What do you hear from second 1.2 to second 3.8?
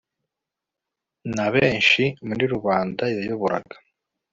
na benshi muri rubanda yayoboraga